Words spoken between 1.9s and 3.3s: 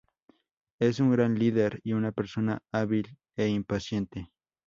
una persona hábil